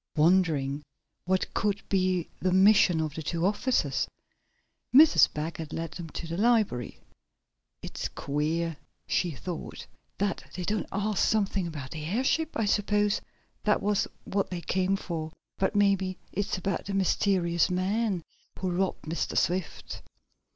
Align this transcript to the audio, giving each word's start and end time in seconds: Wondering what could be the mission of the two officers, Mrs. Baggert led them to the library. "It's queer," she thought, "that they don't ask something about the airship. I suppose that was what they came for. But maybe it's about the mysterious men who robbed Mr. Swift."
Wondering 0.15 0.81
what 1.25 1.53
could 1.53 1.87
be 1.87 2.27
the 2.39 2.51
mission 2.51 2.99
of 3.01 3.13
the 3.13 3.21
two 3.21 3.45
officers, 3.45 4.07
Mrs. 4.91 5.31
Baggert 5.31 5.71
led 5.71 5.91
them 5.91 6.09
to 6.09 6.25
the 6.25 6.37
library. 6.37 6.97
"It's 7.83 8.07
queer," 8.07 8.77
she 9.05 9.29
thought, 9.29 9.85
"that 10.17 10.43
they 10.55 10.63
don't 10.63 10.89
ask 10.91 11.23
something 11.29 11.67
about 11.67 11.91
the 11.91 12.03
airship. 12.03 12.57
I 12.59 12.65
suppose 12.65 13.21
that 13.63 13.79
was 13.79 14.07
what 14.23 14.49
they 14.49 14.61
came 14.61 14.95
for. 14.95 15.31
But 15.59 15.75
maybe 15.75 16.17
it's 16.31 16.57
about 16.57 16.85
the 16.85 16.95
mysterious 16.95 17.69
men 17.69 18.23
who 18.57 18.71
robbed 18.71 19.03
Mr. 19.03 19.37
Swift." 19.37 20.01